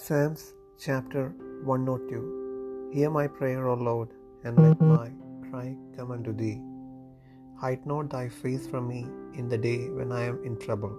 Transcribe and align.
Psalms 0.00 0.42
chapter 0.84 1.22
102 1.64 2.90
Hear 2.94 3.08
my 3.08 3.26
prayer, 3.26 3.66
O 3.66 3.72
Lord, 3.72 4.10
and 4.44 4.58
let 4.64 4.78
my 4.78 5.06
cry 5.44 5.74
come 5.96 6.10
unto 6.16 6.34
thee. 6.40 6.60
Hide 7.62 7.86
not 7.86 8.10
thy 8.10 8.28
face 8.28 8.66
from 8.66 8.88
me 8.88 9.06
in 9.38 9.48
the 9.48 9.56
day 9.56 9.88
when 9.88 10.12
I 10.12 10.24
am 10.24 10.44
in 10.44 10.58
trouble. 10.58 10.92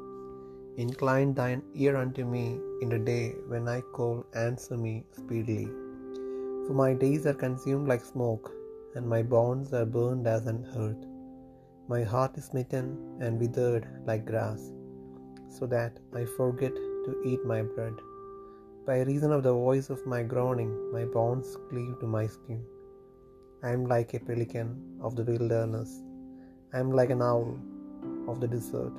Incline 0.78 1.36
thine 1.36 1.62
ear 1.76 1.96
unto 1.96 2.26
me 2.26 2.60
in 2.82 2.90
the 2.90 2.98
day 3.12 3.36
when 3.54 3.68
I 3.68 3.82
call, 4.00 4.26
answer 4.34 4.78
me 4.88 4.96
speedily. 5.12 5.70
For 6.66 6.74
my 6.84 6.92
days 7.06 7.28
are 7.28 7.40
consumed 7.46 7.88
like 7.88 8.04
smoke, 8.04 8.52
and 8.96 9.08
my 9.08 9.22
bones 9.22 9.74
are 9.74 9.86
burned 9.86 10.26
as 10.36 10.48
an 10.48 10.64
hearth. 10.74 11.06
My 11.88 12.04
heart 12.16 12.36
is 12.36 12.46
smitten 12.46 12.88
and 13.22 13.40
withered 13.40 13.88
like 14.10 14.26
grass, 14.26 14.62
so 15.60 15.68
that 15.68 16.06
I 16.16 16.26
forget 16.42 16.76
to 17.08 17.22
eat 17.32 17.46
my 17.56 17.62
bread. 17.62 17.94
By 18.88 19.02
reason 19.02 19.34
of 19.34 19.44
the 19.44 19.52
voice 19.52 19.90
of 19.90 20.06
my 20.06 20.24
groaning, 20.24 20.70
my 20.94 21.04
bones 21.04 21.58
cleave 21.70 22.00
to 22.00 22.08
my 22.08 22.26
skin. 22.26 22.64
I 23.62 23.72
am 23.72 23.86
like 23.86 24.14
a 24.14 24.20
pelican 24.28 24.70
of 25.02 25.18
the 25.18 25.26
wilderness. 25.30 26.02
I 26.74 26.80
am 26.80 26.94
like 26.94 27.10
an 27.10 27.22
owl 27.22 27.60
of 28.30 28.40
the 28.40 28.48
desert. 28.48 28.94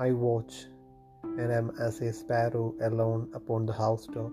I 0.00 0.10
watch 0.10 0.66
and 1.22 1.52
am 1.52 1.70
as 1.78 2.00
a 2.00 2.12
sparrow 2.12 2.74
alone 2.80 3.28
upon 3.32 3.64
the 3.64 3.72
housetop. 3.72 4.32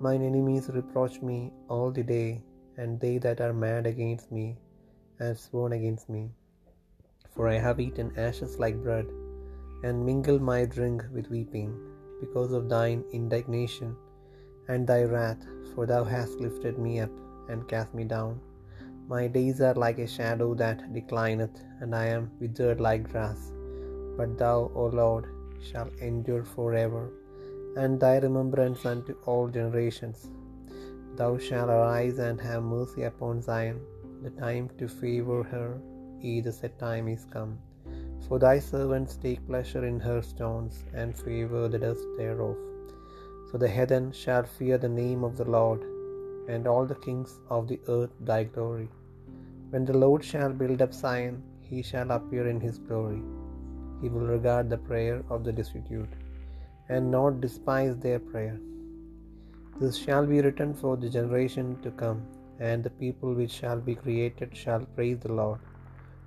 Mine 0.00 0.22
enemies 0.22 0.68
reproach 0.68 1.22
me 1.22 1.52
all 1.68 1.92
the 1.92 2.02
day, 2.02 2.42
and 2.78 2.98
they 2.98 3.18
that 3.18 3.40
are 3.40 3.52
mad 3.52 3.86
against 3.86 4.32
me 4.32 4.56
have 5.20 5.38
sworn 5.38 5.72
against 5.72 6.08
me. 6.08 6.30
For 7.36 7.46
I 7.46 7.58
have 7.58 7.78
eaten 7.78 8.10
ashes 8.16 8.58
like 8.58 8.82
bread, 8.82 9.06
and 9.84 10.04
mingled 10.04 10.42
my 10.42 10.64
drink 10.64 11.04
with 11.12 11.30
weeping, 11.30 11.70
because 12.20 12.52
of 12.52 12.68
thine 12.68 13.04
indignation 13.12 13.96
and 14.68 14.86
thy 14.86 15.02
wrath, 15.04 15.42
for 15.74 15.86
thou 15.86 16.02
hast 16.04 16.40
lifted 16.46 16.78
me 16.78 17.00
up 17.00 17.10
and 17.48 17.68
cast 17.72 17.94
me 17.94 18.04
down. 18.04 18.40
My 19.12 19.26
days 19.26 19.60
are 19.66 19.74
like 19.74 19.98
a 19.98 20.06
shadow 20.06 20.54
that 20.62 20.92
declineth, 20.92 21.58
and 21.80 21.94
I 21.94 22.06
am 22.16 22.30
withered 22.40 22.80
like 22.86 23.10
grass. 23.10 23.52
But 24.18 24.36
thou, 24.36 24.70
O 24.74 24.86
Lord, 25.02 25.26
shalt 25.68 25.92
endure 26.08 26.44
for 26.44 26.74
ever, 26.74 27.04
and 27.76 27.98
thy 27.98 28.18
remembrance 28.18 28.84
unto 28.84 29.14
all 29.24 29.48
generations. 29.48 30.28
Thou 31.16 31.38
shalt 31.38 31.70
arise 31.70 32.18
and 32.18 32.40
have 32.40 32.62
mercy 32.62 33.04
upon 33.04 33.40
Zion. 33.48 33.80
The 34.24 34.30
time 34.30 34.66
to 34.78 34.88
favor 34.88 35.42
her, 35.54 35.80
ye 36.20 36.40
the 36.40 36.52
set 36.52 36.78
time 36.78 37.08
is 37.08 37.24
come. 37.36 37.58
For 38.26 38.38
thy 38.44 38.56
servants 38.70 39.14
take 39.24 39.46
pleasure 39.50 39.84
in 39.90 39.98
her 40.08 40.20
stones, 40.32 40.74
and 41.00 41.20
favor 41.26 41.62
the 41.68 41.80
dust 41.84 42.06
thereof. 42.18 42.56
So 43.48 43.58
the 43.62 43.72
heathen 43.76 44.06
shall 44.22 44.44
fear 44.56 44.76
the 44.78 44.94
name 45.02 45.22
of 45.28 45.36
the 45.40 45.48
Lord, 45.56 45.82
and 46.52 46.66
all 46.70 46.86
the 46.90 47.02
kings 47.06 47.32
of 47.56 47.62
the 47.70 47.80
earth 47.96 48.14
thy 48.30 48.40
glory. 48.56 48.88
When 49.70 49.84
the 49.88 49.98
Lord 50.04 50.22
shall 50.30 50.52
build 50.62 50.80
up 50.86 50.94
Zion, 51.02 51.36
he 51.70 51.80
shall 51.90 52.10
appear 52.16 52.44
in 52.52 52.60
his 52.66 52.78
glory. 52.88 53.22
He 54.00 54.08
will 54.14 54.28
regard 54.36 54.66
the 54.68 54.82
prayer 54.88 55.18
of 55.34 55.40
the 55.46 55.54
destitute, 55.60 56.14
and 56.88 57.14
not 57.16 57.42
despise 57.46 57.96
their 58.04 58.20
prayer. 58.30 58.56
This 59.80 59.96
shall 60.04 60.26
be 60.32 60.40
written 60.44 60.72
for 60.82 60.94
the 60.96 61.10
generation 61.18 61.66
to 61.84 61.90
come, 62.02 62.20
and 62.68 62.82
the 62.82 62.96
people 63.02 63.32
which 63.40 63.54
shall 63.60 63.80
be 63.88 63.96
created 64.04 64.50
shall 64.62 64.84
praise 64.96 65.18
the 65.24 65.34
Lord. 65.40 65.60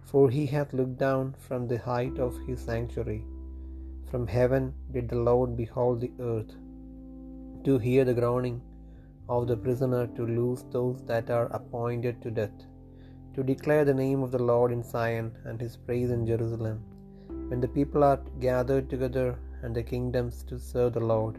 For 0.10 0.30
he 0.30 0.46
hath 0.46 0.74
looked 0.74 0.98
down 0.98 1.36
from 1.46 1.68
the 1.68 1.78
height 1.78 2.18
of 2.20 2.38
his 2.48 2.60
sanctuary. 2.70 3.22
From 4.10 4.26
heaven 4.28 4.74
did 4.94 5.08
the 5.10 5.22
Lord 5.30 5.56
behold 5.62 6.02
the 6.02 6.12
earth, 6.20 6.54
to 7.66 7.78
hear 7.86 8.04
the 8.04 8.20
groaning 8.20 8.58
of 9.30 9.48
the 9.50 9.56
prisoner, 9.66 10.04
to 10.18 10.26
loose 10.40 10.64
those 10.76 11.00
that 11.12 11.30
are 11.30 11.48
appointed 11.60 12.22
to 12.24 12.32
death, 12.40 12.58
to 13.36 13.44
declare 13.52 13.86
the 13.86 14.00
name 14.06 14.22
of 14.26 14.32
the 14.36 14.46
Lord 14.52 14.72
in 14.76 14.84
Zion, 14.84 15.30
and 15.46 15.62
his 15.66 15.78
praise 15.86 16.12
in 16.18 16.26
Jerusalem. 16.32 16.80
When 17.50 17.62
the 17.62 17.74
people 17.78 18.04
are 18.10 18.20
gathered 18.48 18.90
together, 18.94 19.30
and 19.64 19.74
the 19.76 19.90
kingdoms 19.94 20.44
to 20.50 20.58
serve 20.72 20.94
the 20.98 21.08
Lord, 21.14 21.36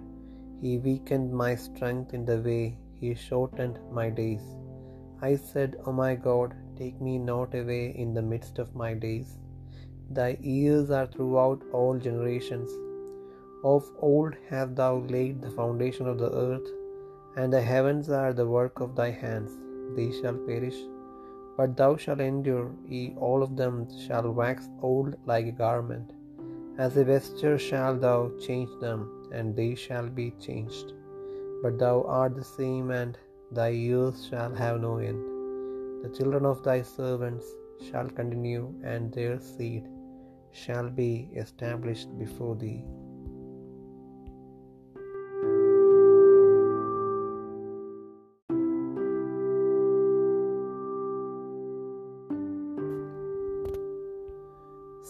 he 0.62 0.72
weakened 0.88 1.30
my 1.44 1.52
strength 1.66 2.14
in 2.18 2.24
the 2.30 2.40
way, 2.48 2.78
he 3.00 3.10
shortened 3.28 3.78
my 3.98 4.08
days. 4.22 4.44
I 5.28 5.36
said, 5.36 5.76
O 5.86 5.92
my 5.92 6.14
God, 6.28 6.54
take 6.78 7.00
me 7.00 7.16
not 7.16 7.54
away 7.54 7.84
in 8.04 8.12
the 8.14 8.28
midst 8.30 8.58
of 8.58 8.74
my 8.82 8.92
days. 9.06 9.28
Thy 10.18 10.30
ears 10.42 10.90
are 10.90 11.06
throughout 11.06 11.62
all 11.72 11.96
generations. 12.06 12.70
Of 13.72 13.84
old 14.00 14.34
hast 14.50 14.74
thou 14.80 14.94
laid 15.14 15.36
the 15.40 15.52
foundation 15.58 16.08
of 16.12 16.18
the 16.22 16.32
earth, 16.46 16.68
and 17.36 17.52
the 17.52 17.62
heavens 17.72 18.10
are 18.22 18.32
the 18.32 18.48
work 18.58 18.80
of 18.80 18.96
thy 18.96 19.10
hands. 19.10 19.52
They 19.96 20.10
shall 20.18 20.38
perish, 20.48 20.80
but 21.56 21.76
thou 21.76 21.92
shalt 22.02 22.20
endure, 22.20 22.68
ye 22.94 23.02
all 23.28 23.42
of 23.46 23.56
them 23.60 23.76
shall 24.04 24.28
wax 24.40 24.68
old 24.90 25.14
like 25.32 25.46
a 25.46 25.58
garment. 25.66 26.10
As 26.84 26.96
a 26.96 27.04
vesture 27.04 27.58
shalt 27.68 28.00
thou 28.06 28.18
change 28.46 28.72
them, 28.80 29.00
and 29.38 29.54
they 29.54 29.72
shall 29.84 30.08
be 30.08 30.28
changed. 30.46 30.88
But 31.62 31.78
thou 31.78 31.96
art 32.20 32.34
the 32.34 32.48
same, 32.58 32.90
and 32.90 33.16
thy 33.52 33.68
years 33.68 34.26
shall 34.28 34.54
have 34.54 34.80
no 34.80 34.92
end. 34.98 35.22
The 36.02 36.10
children 36.18 36.44
of 36.46 36.62
thy 36.62 36.82
servants 36.82 37.46
shall 37.86 38.08
continue, 38.08 38.66
and 38.82 39.12
their 39.12 39.38
seed 39.40 39.84
shall 40.52 40.88
be 41.02 41.10
established 41.44 42.10
before 42.22 42.56
thee. 42.56 42.80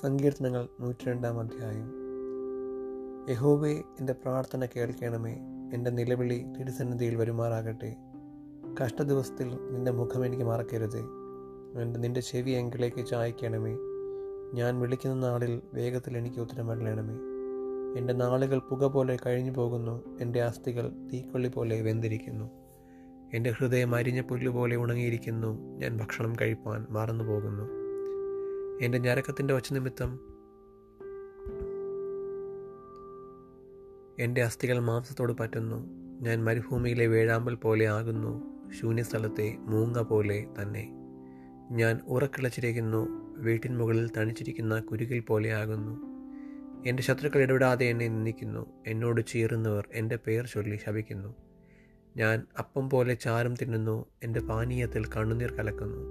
സങ്കീർത്തനങ്ങൾ 0.02 0.62
നൂറ്റിരണ്ടാം 0.82 1.36
അധ്യായം 1.42 1.88
യഹോവേ 3.32 3.74
എന്റെ 3.98 4.14
പ്രാർത്ഥന 4.22 4.64
കേൾക്കണമേ 4.74 5.34
എന്റെ 5.74 5.90
നിലവിളി 5.98 6.38
തിരുസന്നിധിയിൽ 6.54 7.14
വരുമാറാകട്ടെ 7.20 7.90
കഷ്ടദിവസത്തിൽ 8.80 9.58
നിന്റെ 9.70 9.90
മുഖം 9.90 10.26
എനിക്ക് 10.26 10.44
മറക്കരുത്. 10.44 10.98
എന്റെ 11.82 12.00
നിന്റെ 12.00 12.20
ചെവി 12.20 12.50
എങ്കിലേക്ക് 12.50 13.06
ചായ്ക്കണമേ. 13.06 13.76
ഞാൻ 14.54 14.80
വിളിക്കുന്ന 14.80 15.28
നാളിൽ 15.28 15.62
വേഗത്തിൽ 15.74 16.16
എനിക്ക് 16.16 16.40
ഉത്തരം 16.40 16.66
വരണമേ 16.66 17.32
എന്റെ 17.98 18.12
നാളുകൾ 18.12 18.58
പുക 18.58 18.84
പോലെ 18.84 19.18
കഴിഞ്ഞു 19.26 19.50
പോകുന്നു. 19.50 20.18
എന്റെ 20.20 20.42
അസ്ഥികൾ 20.42 20.88
തീക്കൊള്ളി 21.12 21.48
പോലെ 21.48 21.80
വെന്തിരിക്കുന്നു. 21.80 22.50
എന്റെ 23.34 23.50
ഹൃദയം 23.50 23.94
അരിഞ്ഞ 23.94 24.20
പുല്ലുപോലെ 24.20 24.76
ഉണങ്ങിയിരിക്കുന്നു. 24.76 25.78
ഞാൻ 25.78 25.96
ഭക്ഷണം 25.96 26.36
കഴിപ്പാൻ 26.40 26.86
മറന്നു 26.90 27.24
പോകുന്നു. 27.24 27.64
എന്റെ 28.84 28.98
ഞരക്കത്തിന്റെ 28.98 29.54
ഒച്ച 29.54 29.72
നിമിത്തം 29.72 30.20
എന്റെ 34.18 34.42
അസ്ഥികൾ 34.42 34.78
മാംസത്തോട് 34.78 35.32
പറ്റുന്നു. 35.32 35.86
ഞാൻ 36.20 36.44
മരുഭൂമിയിലെ 36.44 37.06
വേഴാമ്പൽ 37.06 37.54
പോലെ 37.54 37.88
ആകുന്നു. 37.88 38.51
ശൂന്യസ്ഥലത്തെ 38.80 39.56
മൂങ്ങ 39.58 40.02
പോലെ 40.02 40.46
തന്നെ. 40.62 40.90
ഞാൻ 41.70 42.00
ഉറക്കിളച്ചിരിക്കുന്നു 42.06 43.06
വീട്ടിൻ 43.36 43.78
മുകളിൽ 43.78 44.10
തണിച്ചിരിക്കുന്ന 44.16 44.80
കുരുകിൽ 44.80 45.20
പോലെയാകുന്നു 45.20 46.12
എന്റെ 46.86 47.02
ശത്രുക്കൾ 47.02 47.42
ഇടപെടാതെ 47.42 47.86
എന്നെ 47.86 48.08
നിന്ദിക്കുന്നു 48.08 48.66
എന്നോട് 48.86 49.20
ചീറുന്നവർ 49.26 49.88
എന്റെ 49.92 50.18
പേർ 50.26 50.46
ചൊല്ലി 50.46 50.78
ശപിക്കുന്നു. 50.86 51.34
ഞാൻ 52.16 52.42
അപ്പം 52.58 52.90
പോലെ 52.90 53.14
ചാരം 53.14 53.54
തിന്നുന്നു 53.54 54.06
എന്റെ 54.22 54.40
പാനീയത്തിൽ 54.40 55.06
കണ്ണുനീർ 55.06 55.52
കലക്കുന്നു. 55.52 56.02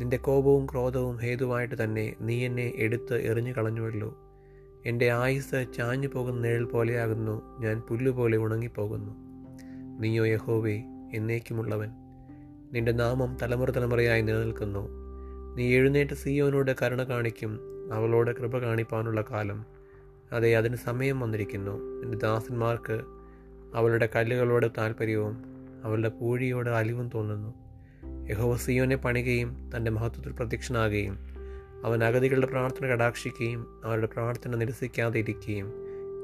നിന്റെ 0.00 0.16
കോപവും 0.16 0.66
ക്രോധവും 0.66 1.16
ഹേതുവായിട്ട് 1.16 1.84
തന്നെ 1.84 2.14
നീ 2.20 2.44
എന്നെ 2.44 2.72
എടുത്ത് 2.76 3.14
എറിഞ്ഞു 3.14 3.52
കളഞ്ഞുവല്ലോ. 3.52 4.16
എന്റെ 4.86 5.12
ആയുസ് 5.12 5.66
ചാഞ്ഞു 5.76 6.08
പോകുന്ന 6.08 6.40
നിഴൽ 6.40 6.64
പോലെയാകുന്നു 6.64 7.60
ഞാൻ 7.60 7.80
പുല്ലുപോലെ 7.80 8.38
ഉണങ്ങിപ്പോകുന്നു. 8.38 9.12
നീയോ 10.00 10.26
യഹോവേ 10.26 10.82
എന്നേക്കുമുള്ളവൻ. 11.14 11.88
നിന്റെ 12.72 12.92
നാമം 12.92 13.36
തലമുറ 13.42 13.70
തലമുറയായി 13.70 14.22
നിലനിൽക്കുന്നു. 14.22 14.88
നീ 15.56 15.74
എഴുന്നേറ്റ് 15.74 16.14
സിയോനോട് 16.14 16.70
കരുണ 16.82 17.02
കാണിക്കും. 17.02 17.60
അവളോട് 17.92 18.36
കൃപ 18.36 18.58
കാണിപ്പാനുള്ള 18.58 19.24
കാലം. 19.30 19.66
അതെ 20.32 20.56
അതിന് 20.56 20.76
സമയം 20.76 21.20
വന്നിരിക്കുന്നു. 21.20 22.02
എന്റെ 22.02 22.18
ദാസന്മാർക്ക് 22.18 23.00
അവളുടെ 23.74 24.08
കല്ലുകളോട് 24.16 24.66
താല്പര്യവും 24.78 25.44
അവളുടെ 25.84 26.08
പൂഴിയോട് 26.08 26.70
അലിവും 26.70 27.10
തോന്നുന്നു. 27.14 27.54
യഹോവ 28.30 28.56
സിയോനെ 28.56 28.96
പണികയും 28.96 29.70
തന്റെ 29.76 29.90
മഹത്വത്തിൽ 29.90 30.32
പ്രത്യക്ഷനാകുകയും 30.32 31.18
അവൻ 31.84 32.04
അഗതികളുടെ 32.04 32.46
പ്രാർത്ഥന 32.46 32.86
കടാക്ഷിക്കുകയും 32.86 33.80
അവരുടെ 33.84 34.06
പ്രാർത്ഥന 34.06 34.56
നിരസിക്കാതെ 34.56 35.18
ഇരിക്കുകയും 35.18 35.72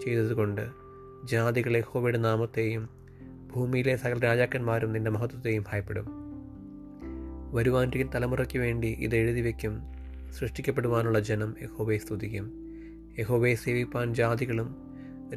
ചെയ്തതുകൊണ്ട് 0.05 0.69
ജാതികൾ 1.25 1.77
യഹോവയുടെ 1.77 2.19
നാമത്തെയും 2.19 2.98
ഭൂമിയിലെ 3.53 3.97
സകല 3.97 4.19
രാജാക്കന്മാരും 4.19 4.93
നിന്റെ 4.93 5.11
മഹത്വത്തെയും 5.11 5.65
ഭയപ്പെടും. 5.73 6.07
വരുവാനിരിക്കുന്ന 7.53 8.15
തലമുറയ്ക്ക് 8.15 8.59
വേണ്ടി 8.59 8.89
ഇത് 8.89 9.17
എഴുതി 9.17 9.41
വയ്ക്കും. 9.41 9.81
സൃഷ്ടിക്കപ്പെടുവാനുള്ള 10.39 11.21
ജനം 11.21 11.55
യഹോബയെ 11.63 11.99
സ്തുതിക്കും. 11.99 12.69
യഹോബയെ 13.19 13.55
സേവിപ്പാൻ 13.55 14.15
ജാതികളും 14.15 14.77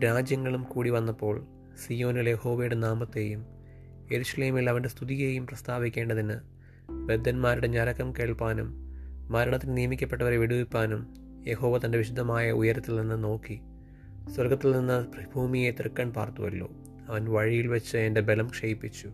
രാജ്യങ്ങളും 0.04 0.64
കൂടി 0.64 0.90
വന്നപ്പോൾ 0.90 1.46
സിയോനിൽ 1.88 2.30
യഹോബയുടെ 2.30 2.76
നാമത്തെയും 2.76 3.46
എരുഷ്ലേമിൽ 4.12 4.70
അവന്റെ 4.70 4.90
സ്തുതിയെയും 4.90 5.48
പ്രസ്താവിക്കേണ്ടതിന് 5.48 6.34
ബദ്ധന്മാരുടെ 6.92 7.68
ഞരക്കം 7.68 8.12
കേൾപ്പാനും 8.12 8.74
മരണത്തിന് 9.30 9.78
നിയമിക്കപ്പെട്ടവരെ 9.78 10.38
വിടുവിപ്പാനും 10.38 11.14
യഹോവ 11.48 11.86
തന്റെ 11.86 11.98
വിശുദ്ധമായ 11.98 12.52
ഉയരത്തിൽ 12.52 13.02
നിന്ന് 13.02 13.24
നോക്കി 13.24 13.60
സ്വർഗത്തിൽ 14.36 14.72
നിന്ന് 14.72 15.06
ഭൂമിയെ 15.36 15.72
തൃക്കൺ 15.72 16.14
പാർത്തുവല്ലോ. 16.14 16.70
അവൻ 17.12 17.26
വഴിയിൽ 17.26 17.68
വെച്ച് 17.68 17.98
എന്റെ 17.98 18.22
ബലം 18.22 18.48
ക്ഷയിപ്പിച്ചു. 18.48 19.10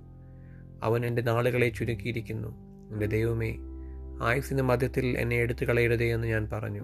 അവൻ 0.83 1.05
എന്റെ 1.05 1.21
നാളുകളെ 1.21 1.69
ചുരുക്കിയിരിക്കുന്നു. 1.69 2.47
എന്റെ 2.91 3.05
ദൈവമേ 3.05 3.55
ആയുസിന്റെ 4.21 4.63
മധ്യത്തിൽ 4.63 5.17
എന്നെ 5.17 5.35
എടുത്തു 5.35 5.65
കളയരുതേ 5.65 6.13
എന്ന് 6.13 6.27
ഞാൻ 6.27 6.49
പറഞ്ഞു. 6.53 6.83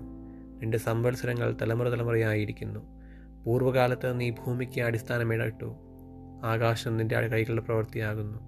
നിന്റെ 0.61 0.77
സംവത്സരങ്ങൾ 0.77 1.57
തലമുറ 1.61 1.89
തലമുറയായിരിക്കുന്നു. 1.89 2.79
പൂർവകാലത്ത് 3.45 4.19
നീ 4.19 4.29
ഭൂമിക്ക് 4.29 4.81
അടിസ്ഥാനമിടട്ടു 4.81 5.75
ആകാശം 6.43 6.97
നിന്റെ 6.97 7.19
കൈകളുടെ 7.19 7.61
പ്രവൃത്തിയാകുന്നു. 7.61 8.39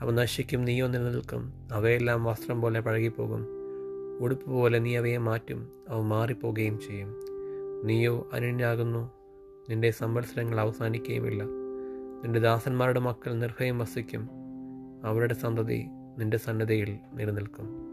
അവ 0.00 0.10
നശിക്കും 0.10 0.64
നീയോ 0.64 0.86
നിലനിൽക്കും. 0.86 1.68
അവയെല്ലാം 1.72 2.24
വസ്ത്രം 2.24 2.60
പോലെ 2.60 2.80
പഴകിപ്പോകും. 2.80 3.46
ഉടുപ്പ് 4.20 4.50
പോലെ 4.50 4.78
നീ 4.78 4.96
അവയെ 4.96 5.16
മാറ്റും. 5.16 5.68
അവ 5.88 6.00
മാറിപ്പോകുകയും 6.00 6.80
ചെയ്യും. 6.80 7.16
നീയോ 7.84 8.30
അനന്യാകുന്നു 8.32 9.10
നിന്റെ 9.70 9.90
സംവത്സരങ്ങൾ 9.90 10.60
അവസാനിക്കുകയുമില്ല. 10.60 11.61
നിന്റെ 12.22 12.40
ദാസന്മാരുടെ 12.40 13.00
മക്കൾ 13.00 13.34
നിർഭയം 13.34 13.78
വസിക്കും. 13.78 14.28
അവരുടെ 15.04 15.34
സന്തതി 15.34 15.86
നിന്റെ 16.18 16.36
സന്നദ്ധയിൽ 16.36 16.98
നിലനിൽക്കും. 17.12 17.91